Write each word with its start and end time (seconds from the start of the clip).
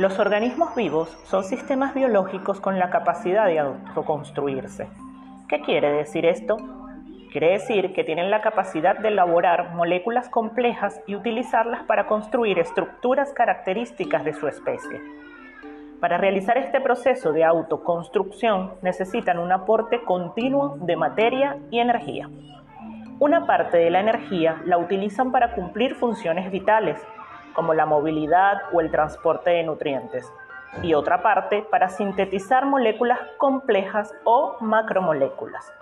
Los 0.00 0.18
organismos 0.18 0.74
vivos 0.74 1.14
son 1.24 1.44
sistemas 1.44 1.92
biológicos 1.92 2.58
con 2.58 2.78
la 2.78 2.88
capacidad 2.88 3.44
de 3.44 3.58
autoconstruirse. 3.58 4.88
¿Qué 5.46 5.60
quiere 5.60 5.92
decir 5.92 6.24
esto? 6.24 6.56
Quiere 7.30 7.50
decir 7.52 7.92
que 7.92 8.02
tienen 8.02 8.30
la 8.30 8.40
capacidad 8.40 8.98
de 8.98 9.08
elaborar 9.08 9.74
moléculas 9.74 10.30
complejas 10.30 10.98
y 11.06 11.16
utilizarlas 11.16 11.82
para 11.82 12.06
construir 12.06 12.58
estructuras 12.58 13.34
características 13.34 14.24
de 14.24 14.32
su 14.32 14.48
especie. 14.48 15.02
Para 16.00 16.16
realizar 16.16 16.56
este 16.56 16.80
proceso 16.80 17.34
de 17.34 17.44
autoconstrucción 17.44 18.76
necesitan 18.80 19.38
un 19.38 19.52
aporte 19.52 20.02
continuo 20.04 20.78
de 20.80 20.96
materia 20.96 21.58
y 21.70 21.78
energía. 21.78 22.30
Una 23.18 23.46
parte 23.46 23.76
de 23.76 23.90
la 23.90 24.00
energía 24.00 24.62
la 24.64 24.78
utilizan 24.78 25.30
para 25.30 25.52
cumplir 25.54 25.94
funciones 25.94 26.50
vitales, 26.50 26.98
como 27.54 27.74
la 27.74 27.86
movilidad 27.86 28.62
o 28.72 28.80
el 28.80 28.90
transporte 28.90 29.50
de 29.50 29.64
nutrientes, 29.64 30.30
y 30.82 30.94
otra 30.94 31.22
parte 31.22 31.62
para 31.70 31.88
sintetizar 31.88 32.64
moléculas 32.64 33.18
complejas 33.38 34.14
o 34.24 34.56
macromoléculas, 34.60 35.72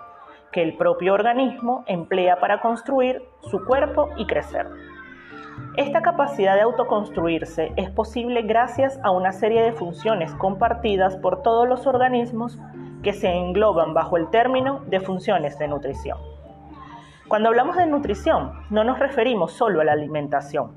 que 0.51 0.63
el 0.63 0.75
propio 0.77 1.13
organismo 1.13 1.83
emplea 1.87 2.39
para 2.39 2.61
construir 2.61 3.23
su 3.41 3.63
cuerpo 3.65 4.09
y 4.17 4.25
crecer. 4.25 4.67
Esta 5.75 6.01
capacidad 6.01 6.55
de 6.55 6.61
autoconstruirse 6.61 7.71
es 7.75 7.89
posible 7.91 8.41
gracias 8.41 8.99
a 9.03 9.11
una 9.11 9.31
serie 9.31 9.61
de 9.61 9.73
funciones 9.73 10.33
compartidas 10.35 11.15
por 11.17 11.43
todos 11.43 11.67
los 11.67 11.85
organismos 11.85 12.57
que 13.03 13.13
se 13.13 13.29
engloban 13.29 13.93
bajo 13.93 14.17
el 14.17 14.29
término 14.29 14.81
de 14.87 14.99
funciones 14.99 15.57
de 15.59 15.67
nutrición. 15.67 16.17
Cuando 17.27 17.49
hablamos 17.49 17.77
de 17.77 17.85
nutrición, 17.85 18.53
no 18.71 18.83
nos 18.83 18.99
referimos 18.99 19.53
solo 19.53 19.81
a 19.81 19.83
la 19.83 19.91
alimentación, 19.91 20.71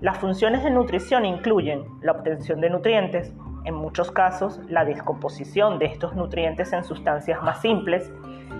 las 0.00 0.16
funciones 0.16 0.64
de 0.64 0.70
nutrición 0.70 1.26
incluyen 1.26 1.84
la 2.00 2.12
obtención 2.12 2.62
de 2.62 2.70
nutrientes, 2.70 3.34
en 3.66 3.74
muchos 3.74 4.10
casos 4.10 4.58
la 4.66 4.86
descomposición 4.86 5.78
de 5.78 5.86
estos 5.86 6.14
nutrientes 6.14 6.72
en 6.72 6.84
sustancias 6.84 7.42
más 7.42 7.60
simples, 7.60 8.10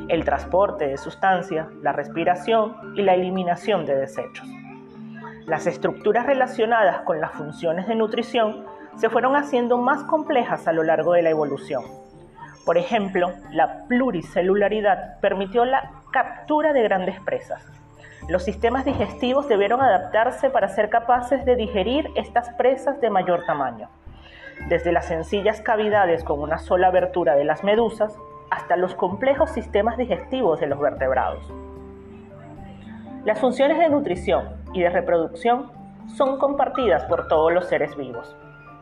el 0.08 0.26
transporte 0.26 0.86
de 0.86 0.98
sustancias, 0.98 1.66
la 1.82 1.92
respiración 1.92 2.76
y 2.94 3.00
la 3.00 3.14
eliminación 3.14 3.86
de 3.86 3.96
desechos. 3.96 4.46
Las 5.46 5.66
estructuras 5.66 6.26
relacionadas 6.26 7.00
con 7.00 7.22
las 7.22 7.32
funciones 7.32 7.88
de 7.88 7.94
nutrición 7.94 8.66
se 8.96 9.08
fueron 9.08 9.34
haciendo 9.34 9.78
más 9.78 10.02
complejas 10.02 10.68
a 10.68 10.72
lo 10.74 10.82
largo 10.82 11.14
de 11.14 11.22
la 11.22 11.30
evolución. 11.30 11.84
Por 12.66 12.76
ejemplo, 12.76 13.32
la 13.50 13.86
pluricelularidad 13.88 15.18
permitió 15.20 15.64
la 15.64 15.90
captura 16.12 16.74
de 16.74 16.82
grandes 16.82 17.18
presas, 17.20 17.64
los 18.28 18.44
sistemas 18.44 18.84
digestivos 18.84 19.48
debieron 19.48 19.80
adaptarse 19.80 20.50
para 20.50 20.68
ser 20.68 20.90
capaces 20.90 21.44
de 21.44 21.56
digerir 21.56 22.10
estas 22.16 22.50
presas 22.50 23.00
de 23.00 23.10
mayor 23.10 23.44
tamaño, 23.46 23.88
desde 24.68 24.92
las 24.92 25.06
sencillas 25.06 25.60
cavidades 25.60 26.22
con 26.22 26.40
una 26.40 26.58
sola 26.58 26.88
abertura 26.88 27.34
de 27.34 27.44
las 27.44 27.64
medusas 27.64 28.16
hasta 28.50 28.76
los 28.76 28.94
complejos 28.94 29.50
sistemas 29.50 29.96
digestivos 29.96 30.60
de 30.60 30.66
los 30.66 30.78
vertebrados. 30.78 31.42
Las 33.24 33.38
funciones 33.38 33.78
de 33.78 33.88
nutrición 33.88 34.48
y 34.72 34.80
de 34.80 34.90
reproducción 34.90 35.70
son 36.16 36.38
compartidas 36.38 37.04
por 37.04 37.28
todos 37.28 37.52
los 37.52 37.66
seres 37.66 37.96
vivos. 37.96 38.36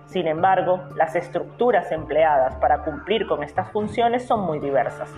Sin 0.06 0.26
embargo, 0.26 0.80
las 0.96 1.14
estructuras 1.16 1.92
empleadas 1.92 2.54
para 2.56 2.82
cumplir 2.82 3.26
con 3.26 3.42
estas 3.42 3.70
funciones 3.70 4.26
son 4.26 4.40
muy 4.40 4.58
diversas 4.58 5.12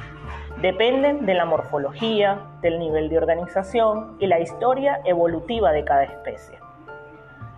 dependen 0.60 1.24
de 1.24 1.34
la 1.34 1.46
morfología, 1.46 2.38
del 2.60 2.78
nivel 2.78 3.08
de 3.08 3.16
organización 3.16 4.16
y 4.18 4.26
la 4.26 4.40
historia 4.40 5.00
evolutiva 5.04 5.72
de 5.72 5.84
cada 5.84 6.04
especie. 6.04 6.58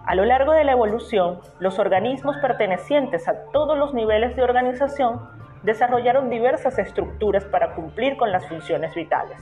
A 0.06 0.14
lo 0.14 0.24
largo 0.24 0.52
de 0.52 0.64
la 0.64 0.72
evolución, 0.72 1.40
los 1.58 1.78
organismos 1.78 2.36
pertenecientes 2.38 3.28
a 3.28 3.44
todos 3.52 3.76
los 3.76 3.92
niveles 3.92 4.36
de 4.36 4.42
organización 4.42 5.20
desarrollaron 5.64 6.30
diversas 6.30 6.78
estructuras 6.78 7.44
para 7.44 7.74
cumplir 7.74 8.16
con 8.16 8.30
las 8.30 8.46
funciones 8.48 8.94
vitales, 8.94 9.38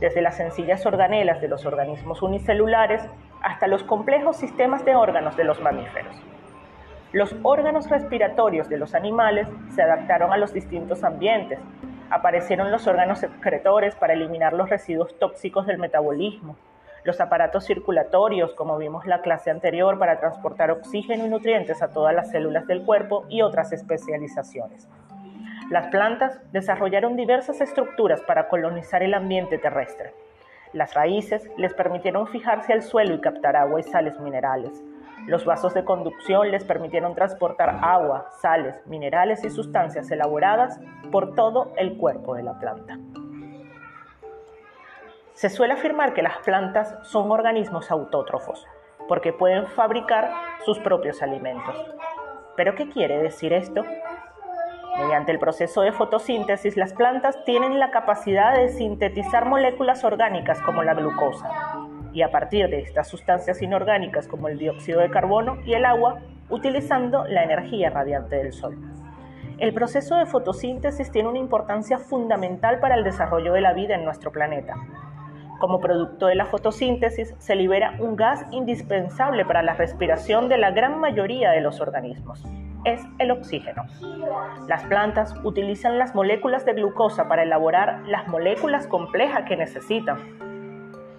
desde 0.00 0.22
las 0.22 0.36
sencillas 0.36 0.84
organelas 0.84 1.40
de 1.40 1.48
los 1.48 1.66
organismos 1.66 2.22
unicelulares 2.22 3.02
hasta 3.42 3.68
los 3.68 3.84
complejos 3.84 4.36
sistemas 4.36 4.84
de 4.84 4.96
órganos 4.96 5.36
de 5.36 5.44
los 5.44 5.60
mamíferos. 5.60 6.14
Los 7.12 7.34
órganos 7.42 7.88
respiratorios 7.88 8.68
de 8.68 8.76
los 8.76 8.94
animales 8.94 9.48
se 9.70 9.82
adaptaron 9.82 10.32
a 10.32 10.36
los 10.36 10.52
distintos 10.52 11.02
ambientes, 11.04 11.58
Aparecieron 12.10 12.70
los 12.70 12.86
órganos 12.86 13.22
excretores 13.22 13.94
para 13.94 14.14
eliminar 14.14 14.54
los 14.54 14.70
residuos 14.70 15.18
tóxicos 15.18 15.66
del 15.66 15.78
metabolismo, 15.78 16.56
los 17.04 17.20
aparatos 17.20 17.64
circulatorios, 17.66 18.54
como 18.54 18.76
vimos 18.76 19.06
la 19.06 19.20
clase 19.20 19.50
anterior, 19.50 19.98
para 19.98 20.18
transportar 20.18 20.70
oxígeno 20.70 21.26
y 21.26 21.28
nutrientes 21.28 21.82
a 21.82 21.88
todas 21.88 22.14
las 22.14 22.30
células 22.30 22.66
del 22.66 22.84
cuerpo 22.84 23.24
y 23.28 23.42
otras 23.42 23.72
especializaciones. 23.72 24.88
Las 25.70 25.88
plantas 25.88 26.40
desarrollaron 26.50 27.16
diversas 27.16 27.60
estructuras 27.60 28.22
para 28.22 28.48
colonizar 28.48 29.02
el 29.02 29.12
ambiente 29.14 29.58
terrestre. 29.58 30.14
Las 30.72 30.94
raíces 30.94 31.48
les 31.56 31.74
permitieron 31.74 32.26
fijarse 32.26 32.72
al 32.72 32.82
suelo 32.82 33.14
y 33.14 33.20
captar 33.20 33.56
agua 33.56 33.80
y 33.80 33.82
sales 33.82 34.18
minerales. 34.20 34.82
Los 35.26 35.44
vasos 35.44 35.74
de 35.74 35.84
conducción 35.84 36.50
les 36.50 36.64
permitieron 36.64 37.14
transportar 37.14 37.80
agua, 37.82 38.30
sales, 38.40 38.86
minerales 38.86 39.44
y 39.44 39.50
sustancias 39.50 40.10
elaboradas 40.10 40.80
por 41.10 41.34
todo 41.34 41.72
el 41.76 41.96
cuerpo 41.96 42.34
de 42.34 42.42
la 42.42 42.58
planta. 42.58 42.98
Se 45.34 45.50
suele 45.50 45.74
afirmar 45.74 46.14
que 46.14 46.22
las 46.22 46.38
plantas 46.38 46.96
son 47.02 47.30
organismos 47.30 47.90
autótrofos 47.90 48.66
porque 49.08 49.32
pueden 49.32 49.66
fabricar 49.66 50.30
sus 50.64 50.78
propios 50.78 51.22
alimentos. 51.22 51.74
¿Pero 52.56 52.74
qué 52.74 52.88
quiere 52.90 53.18
decir 53.22 53.52
esto? 53.52 53.84
Mediante 54.98 55.30
el 55.30 55.38
proceso 55.38 55.82
de 55.82 55.92
fotosíntesis, 55.92 56.76
las 56.76 56.92
plantas 56.92 57.44
tienen 57.44 57.78
la 57.78 57.90
capacidad 57.90 58.56
de 58.56 58.68
sintetizar 58.68 59.44
moléculas 59.44 60.02
orgánicas 60.02 60.60
como 60.62 60.82
la 60.82 60.94
glucosa, 60.94 61.48
y 62.18 62.22
a 62.22 62.32
partir 62.32 62.68
de 62.68 62.80
estas 62.80 63.06
sustancias 63.06 63.62
inorgánicas 63.62 64.26
como 64.26 64.48
el 64.48 64.58
dióxido 64.58 64.98
de 64.98 65.08
carbono 65.08 65.58
y 65.64 65.74
el 65.74 65.84
agua, 65.84 66.18
utilizando 66.50 67.24
la 67.28 67.44
energía 67.44 67.90
radiante 67.90 68.34
del 68.34 68.52
Sol. 68.52 68.76
El 69.58 69.72
proceso 69.72 70.16
de 70.16 70.26
fotosíntesis 70.26 71.12
tiene 71.12 71.28
una 71.28 71.38
importancia 71.38 71.96
fundamental 72.00 72.80
para 72.80 72.96
el 72.96 73.04
desarrollo 73.04 73.52
de 73.52 73.60
la 73.60 73.72
vida 73.72 73.94
en 73.94 74.04
nuestro 74.04 74.32
planeta. 74.32 74.74
Como 75.60 75.78
producto 75.78 76.26
de 76.26 76.34
la 76.34 76.46
fotosíntesis 76.46 77.36
se 77.38 77.54
libera 77.54 77.94
un 78.00 78.16
gas 78.16 78.44
indispensable 78.50 79.44
para 79.44 79.62
la 79.62 79.74
respiración 79.74 80.48
de 80.48 80.58
la 80.58 80.72
gran 80.72 80.98
mayoría 80.98 81.52
de 81.52 81.60
los 81.60 81.80
organismos. 81.80 82.44
Es 82.82 83.00
el 83.20 83.30
oxígeno. 83.30 83.84
Las 84.66 84.82
plantas 84.86 85.36
utilizan 85.44 85.98
las 85.98 86.16
moléculas 86.16 86.64
de 86.64 86.72
glucosa 86.72 87.28
para 87.28 87.44
elaborar 87.44 88.02
las 88.08 88.26
moléculas 88.26 88.88
complejas 88.88 89.44
que 89.44 89.56
necesitan, 89.56 90.47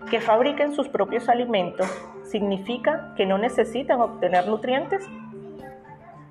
que 0.09 0.19
fabriquen 0.19 0.73
sus 0.73 0.89
propios 0.89 1.29
alimentos 1.29 1.87
significa 2.23 3.13
que 3.15 3.25
no 3.25 3.37
necesitan 3.37 4.01
obtener 4.01 4.47
nutrientes. 4.47 5.07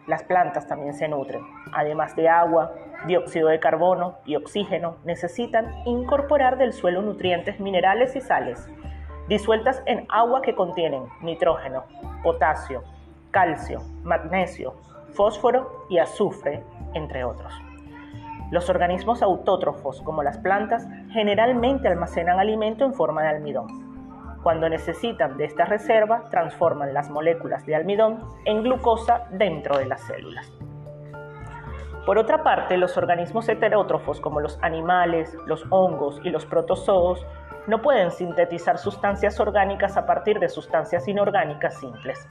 Las 0.07 0.23
plantas 0.25 0.67
también 0.67 0.95
se 0.95 1.09
nutren. 1.09 1.43
Además 1.73 2.17
de 2.17 2.29
agua, 2.29 2.73
dióxido 3.07 3.49
de 3.49 3.61
carbono 3.61 4.19
y 4.25 4.37
oxígeno, 4.37 4.97
necesitan 5.05 5.73
incorporar 5.87 6.59
del 6.59 6.73
suelo 6.73 7.03
nutrientes 7.03 7.61
minerales 7.61 8.17
y 8.17 8.21
sales, 8.21 8.69
disueltas 9.29 9.83
en 9.87 10.07
agua 10.09 10.43
que 10.43 10.55
contienen 10.55 11.05
nitrógeno, 11.21 11.85
potasio, 12.23 12.83
calcio, 13.31 13.83
magnesio, 14.03 14.75
fósforo 15.15 15.87
y 15.89 15.99
azufre, 15.99 16.63
entre 16.95 17.25
otros. 17.25 17.53
Los 18.51 18.71
organismos 18.71 19.23
autótrofos, 19.23 20.01
como 20.03 20.23
las 20.23 20.39
plantas, 20.39 20.89
generalmente 21.11 21.89
almacenan 21.89 22.39
alimento 22.39 22.85
en 22.85 22.95
forma 22.95 23.23
de 23.23 23.29
almidón. 23.29 23.67
Cuando 24.43 24.69
necesitan 24.69 25.37
de 25.37 25.45
esta 25.45 25.67
reserva, 25.67 26.31
transforman 26.31 26.95
las 26.95 27.11
moléculas 27.11 27.67
de 27.67 27.77
almidón 27.77 28.25
en 28.47 28.63
glucosa 28.63 29.27
dentro 29.31 29.77
de 29.77 29.87
las 29.87 30.01
células. 30.03 30.51
Por 32.07 32.17
otra 32.17 32.43
parte, 32.43 32.79
los 32.79 32.97
organismos 32.97 33.47
heterótrofos, 33.51 34.19
como 34.21 34.41
los 34.41 34.59
animales, 34.63 35.37
los 35.45 35.67
hongos 35.69 36.19
y 36.25 36.31
los 36.31 36.47
protozoos, 36.47 37.27
no 37.67 37.83
pueden 37.83 38.11
sintetizar 38.11 38.79
sustancias 38.79 39.39
orgánicas 39.41 39.99
a 39.99 40.07
partir 40.07 40.41
de 40.41 40.49
sustancias 40.49 41.07
inorgánicas 41.07 41.79
simples. 41.79 42.27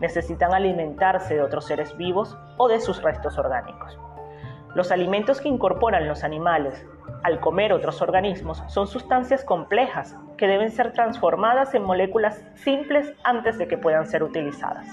Necesitan 0.00 0.54
alimentarse 0.54 1.34
de 1.34 1.42
otros 1.42 1.64
seres 1.64 1.96
vivos 1.96 2.38
o 2.58 2.68
de 2.68 2.78
sus 2.78 3.02
restos 3.02 3.36
orgánicos. 3.38 3.98
Los 4.74 4.92
alimentos 4.92 5.40
que 5.40 5.48
incorporan 5.48 6.06
los 6.06 6.24
animales 6.24 6.84
al 7.22 7.40
comer 7.40 7.72
otros 7.72 8.02
organismos 8.02 8.62
son 8.68 8.86
sustancias 8.86 9.44
complejas 9.44 10.16
que 10.36 10.46
deben 10.46 10.70
ser 10.70 10.92
transformadas 10.92 11.74
en 11.74 11.82
moléculas 11.82 12.44
simples 12.54 13.12
antes 13.24 13.58
de 13.58 13.66
que 13.66 13.78
puedan 13.78 14.06
ser 14.06 14.22
utilizadas. 14.22 14.86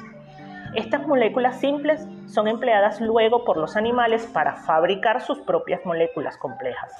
Estas 0.75 1.07
moléculas 1.07 1.59
simples 1.59 2.07
son 2.25 2.47
empleadas 2.47 2.99
luego 2.99 3.45
por 3.45 3.57
los 3.57 3.75
animales 3.75 4.25
para 4.25 4.55
fabricar 4.55 5.21
sus 5.21 5.39
propias 5.39 5.85
moléculas 5.85 6.37
complejas, 6.37 6.91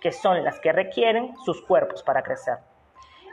que 0.00 0.10
son 0.10 0.42
las 0.42 0.58
que 0.60 0.72
requieren 0.72 1.34
sus 1.44 1.62
cuerpos 1.62 2.02
para 2.02 2.22
crecer. 2.22 2.58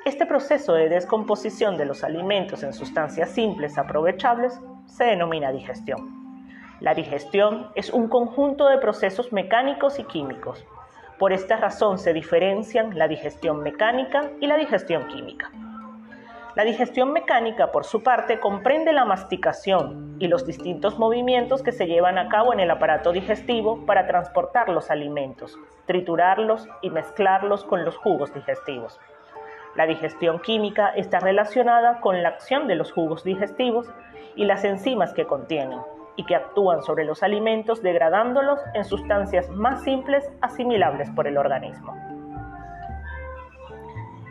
Este 0.06 0.26
proceso 0.26 0.74
de 0.74 0.90
descomposición 0.90 1.78
de 1.78 1.86
los 1.86 2.04
alimentos 2.04 2.64
en 2.64 2.74
sustancias 2.74 3.30
simples 3.30 3.78
aprovechables 3.78 4.60
se 4.86 5.06
denomina 5.06 5.52
digestión. 5.52 6.19
La 6.80 6.94
digestión 6.94 7.68
es 7.76 7.90
un 7.90 8.08
conjunto 8.08 8.70
de 8.70 8.78
procesos 8.78 9.34
mecánicos 9.34 10.00
y 10.00 10.06
químicos. 10.06 10.66
Por 11.18 11.34
esta 11.34 11.58
razón 11.58 11.98
se 11.98 12.14
diferencian 12.14 12.98
la 12.98 13.10
digestión 13.10 13.62
mecánica 13.62 14.32
y 14.40 14.48
la 14.48 14.56
digestión 14.56 15.06
química. 15.08 15.52
La 16.56 16.64
digestión 16.64 17.12
mecánica, 17.12 17.74
por 17.74 17.84
su 17.84 18.02
parte, 18.02 18.40
comprende 18.40 18.94
la 18.94 19.04
masticación 19.04 20.16
y 20.20 20.30
los 20.30 20.46
distintos 20.46 20.98
movimientos 20.98 21.64
que 21.64 21.74
se 21.74 21.86
llevan 21.86 22.18
a 22.18 22.30
cabo 22.30 22.54
en 22.54 22.62
el 22.62 22.72
aparato 22.72 23.12
digestivo 23.12 23.86
para 23.86 24.08
transportar 24.08 24.70
los 24.70 24.90
alimentos, 24.90 25.58
triturarlos 25.86 26.66
y 26.82 26.92
mezclarlos 26.92 27.66
con 27.66 27.84
los 27.84 27.98
jugos 27.98 28.34
digestivos. 28.34 28.98
La 29.76 29.86
digestión 29.86 30.40
química 30.40 30.94
está 30.96 31.20
relacionada 31.20 32.00
con 32.00 32.24
la 32.24 32.30
acción 32.30 32.68
de 32.68 32.76
los 32.76 32.94
jugos 32.94 33.26
digestivos 33.26 33.90
y 34.36 34.46
las 34.46 34.64
enzimas 34.64 35.14
que 35.14 35.26
contienen, 35.26 35.80
y 36.20 36.26
que 36.26 36.36
actúan 36.36 36.84
sobre 36.84 37.06
los 37.06 37.24
alimentos 37.24 37.82
degradándolos 37.82 38.60
en 38.74 38.84
sustancias 38.84 39.50
más 39.52 39.86
simples 39.86 40.30
asimilables 40.42 41.10
por 41.12 41.28
el 41.28 41.38
organismo. 41.38 41.96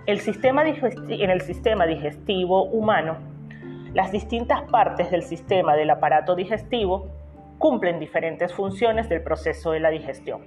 en 0.05 1.31
el 1.31 1.41
sistema 1.41 1.87
digestivo 1.87 2.65
humano, 2.65 3.17
las 3.95 4.13
distintas 4.13 4.65
partes 4.65 5.11
del 5.11 5.23
sistema 5.23 5.77
del 5.77 5.89
aparato 5.89 6.35
digestivo 6.35 7.09
cumplen 7.57 7.99
diferentes 7.99 8.53
funciones 8.53 9.09
del 9.09 9.23
proceso 9.23 9.71
de 9.71 9.81
la 9.81 9.89
digestión. 9.89 10.43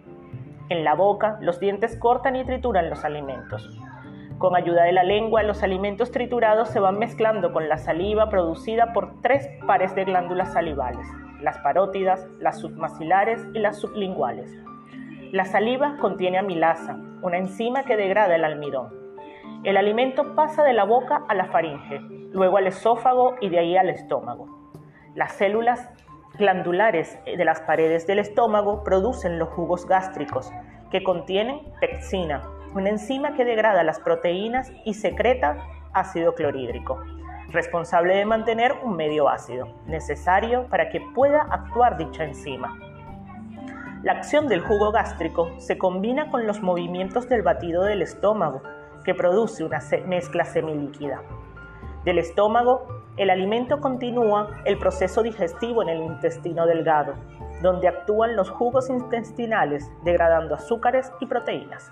En 0.69 0.83
la 0.83 0.93
boca, 0.93 1.39
los 1.41 1.59
dientes 1.59 1.97
cortan 1.97 2.35
y 2.35 2.45
trituran 2.45 2.87
los 2.87 3.03
alimentos. 3.03 3.79
Con 4.37 4.55
ayuda 4.55 4.83
de 4.83 4.91
la 4.91 5.03
lengua, 5.03 5.41
los 5.41 5.63
alimentos 5.63 6.11
triturados 6.11 6.69
se 6.69 6.79
van 6.79 6.99
mezclando 6.99 7.51
con 7.51 7.67
la 7.67 7.79
saliva 7.79 8.29
producida 8.29 8.93
por 8.93 9.21
tres 9.21 9.49
pares 9.65 9.95
de 9.95 10.05
glándulas 10.05 10.53
salivales, 10.53 11.07
las 11.41 11.57
parótidas, 11.59 12.27
las 12.39 12.59
submaxilares 12.59 13.45
y 13.53 13.59
las 13.59 13.79
sublinguales. 13.79 14.51
La 15.31 15.45
saliva 15.45 15.97
contiene 15.99 16.37
amilasa, 16.37 16.97
una 17.21 17.37
enzima 17.37 17.83
que 17.83 17.97
degrada 17.97 18.35
el 18.35 18.43
almidón. 18.43 18.93
El 19.63 19.77
alimento 19.77 20.35
pasa 20.35 20.63
de 20.63 20.73
la 20.73 20.83
boca 20.83 21.23
a 21.27 21.35
la 21.35 21.45
faringe, 21.45 21.99
luego 22.31 22.57
al 22.57 22.67
esófago 22.67 23.35
y 23.41 23.49
de 23.49 23.59
ahí 23.59 23.77
al 23.77 23.89
estómago. 23.89 24.71
Las 25.15 25.33
células 25.33 25.89
glandulares 26.37 27.19
de 27.25 27.45
las 27.45 27.61
paredes 27.61 28.07
del 28.07 28.19
estómago 28.19 28.83
producen 28.83 29.39
los 29.39 29.49
jugos 29.49 29.85
gástricos, 29.85 30.51
que 30.89 31.03
contienen 31.03 31.61
pepsina, 31.79 32.41
una 32.73 32.89
enzima 32.89 33.33
que 33.33 33.45
degrada 33.45 33.83
las 33.83 33.99
proteínas 33.99 34.71
y 34.85 34.93
secreta 34.93 35.57
ácido 35.93 36.35
clorhídrico, 36.35 37.01
responsable 37.51 38.15
de 38.15 38.25
mantener 38.25 38.73
un 38.83 38.95
medio 38.95 39.29
ácido, 39.29 39.67
necesario 39.85 40.67
para 40.67 40.89
que 40.89 41.01
pueda 41.13 41.41
actuar 41.41 41.97
dicha 41.97 42.23
enzima. 42.23 42.77
La 44.03 44.13
acción 44.13 44.47
del 44.47 44.61
jugo 44.61 44.91
gástrico 44.91 45.51
se 45.59 45.77
combina 45.77 46.31
con 46.31 46.47
los 46.47 46.61
movimientos 46.61 47.29
del 47.29 47.43
batido 47.43 47.83
del 47.83 48.01
estómago, 48.01 48.61
que 49.03 49.13
produce 49.13 49.63
una 49.63 49.79
mezcla 50.05 50.45
semilíquida. 50.45 51.21
Del 52.05 52.17
estómago, 52.17 53.03
el 53.17 53.29
alimento 53.29 53.79
continúa 53.79 54.61
el 54.65 54.77
proceso 54.77 55.21
digestivo 55.21 55.83
en 55.83 55.89
el 55.89 56.01
intestino 56.01 56.65
delgado, 56.65 57.13
donde 57.61 57.87
actúan 57.87 58.35
los 58.35 58.49
jugos 58.49 58.89
intestinales 58.89 59.91
degradando 60.03 60.55
azúcares 60.55 61.11
y 61.19 61.27
proteínas 61.27 61.91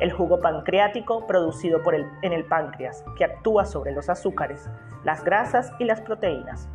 el 0.00 0.12
jugo 0.12 0.40
pancreático 0.40 1.26
producido 1.26 1.82
por 1.82 1.94
el, 1.94 2.06
en 2.22 2.32
el 2.32 2.44
páncreas, 2.44 3.04
que 3.16 3.24
actúa 3.24 3.64
sobre 3.64 3.92
los 3.92 4.08
azúcares, 4.08 4.68
las 5.04 5.24
grasas 5.24 5.72
y 5.78 5.84
las 5.84 6.00
proteínas, 6.00 6.68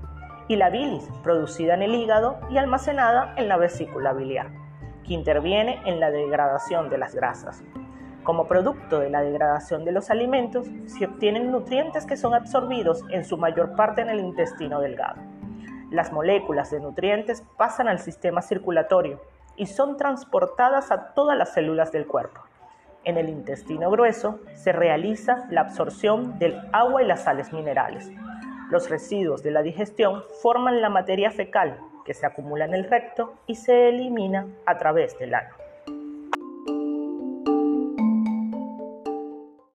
y 0.48 0.56
la 0.56 0.70
bilis, 0.70 1.08
producida 1.24 1.74
en 1.74 1.84
el 1.84 1.96
hígado 1.96 2.40
y 2.50 2.58
almacenada 2.58 3.34
en 3.38 3.48
la 3.48 3.58
vesícula 3.58 4.14
biliar, 4.14 4.50
que 5.06 5.14
interviene 5.14 5.82
en 5.86 6.00
la 6.00 6.12
degradación 6.12 6.90
de 6.90 6.98
las 6.98 7.14
grasas. 7.14 7.64
Como 8.24 8.48
producto 8.48 9.00
de 9.00 9.10
la 9.10 9.22
degradación 9.22 9.86
de 9.86 9.92
los 9.92 10.10
alimentos, 10.10 10.68
se 10.86 11.06
obtienen 11.06 11.52
nutrientes 11.52 12.06
que 12.06 12.18
son 12.18 12.34
absorbidos 12.34 13.04
en 13.10 13.24
su 13.24 13.38
mayor 13.38 13.76
parte 13.76 14.02
en 14.02 14.10
el 14.10 14.20
intestino 14.20 14.82
delgado. 14.82 15.22
Las 15.90 16.12
moléculas 16.12 16.70
de 16.70 16.80
nutrientes 16.80 17.44
pasan 17.58 17.88
al 17.88 18.00
sistema 18.00 18.42
circulatorio 18.42 19.22
y 19.56 19.66
son 19.66 19.98
transportadas 19.98 20.92
a 20.92 21.14
todas 21.14 21.38
las 21.38 21.54
células 21.54 21.92
del 21.92 22.06
cuerpo. 22.06 22.42
En 23.10 23.18
el 23.18 23.28
intestino 23.28 23.90
grueso 23.90 24.40
se 24.54 24.72
realiza 24.72 25.48
la 25.50 25.62
absorción 25.62 26.38
del 26.38 26.62
agua 26.72 27.02
y 27.02 27.08
las 27.08 27.24
sales 27.24 27.52
minerales. 27.52 28.12
Los 28.70 28.88
residuos 28.88 29.42
de 29.42 29.50
la 29.50 29.64
digestión 29.64 30.22
forman 30.44 30.80
la 30.80 30.92
materia 30.92 31.32
fecal 31.32 31.80
que 32.06 32.14
se 32.14 32.28
acumula 32.28 32.66
en 32.66 32.76
el 32.76 32.84
recto 32.84 33.34
y 33.48 33.56
se 33.56 33.90
elimina 33.90 34.46
a 34.68 34.78
través 34.78 35.18
del 35.18 35.34
ano. 35.34 35.56